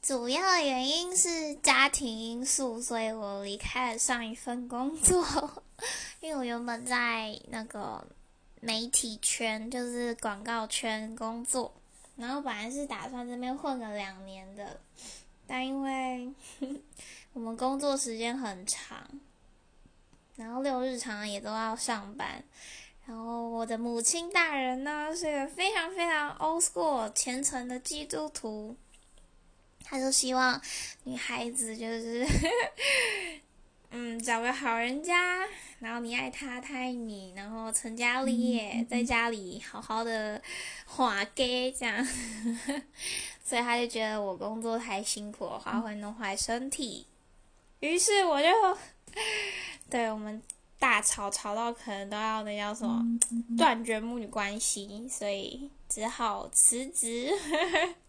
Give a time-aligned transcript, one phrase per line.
[0.00, 5.24] 主要原因是家庭因素，所以我离开了上一份工作。
[6.20, 8.04] 因为我原本在那个
[8.60, 11.72] 媒体圈，就是广告圈工作，
[12.16, 14.80] 然后本来是打算这边混个两年的，
[15.46, 16.32] 但因为
[17.32, 18.98] 我们工作时间很长，
[20.36, 22.42] 然后六日常常也都要上班。
[23.06, 28.76] 然后我的母亲大人呢是个非常非常 old school 虔诚的基督徒，
[29.88, 30.60] 他就希望
[31.04, 32.26] 女孩子就是
[33.90, 35.46] 嗯找个好人家，
[35.78, 40.42] 然后你爱他，他爱你，然后成家立业，在家里好好的
[40.84, 42.06] 画 gay 这样，
[43.42, 47.06] 所以他就觉得我工作太辛苦的话会弄坏身体，
[47.80, 48.48] 于是我就
[49.88, 50.42] 对我们。
[50.80, 53.04] 大吵吵到可能都要那叫什么
[53.56, 57.32] 断绝母女关系，所以只好辞职。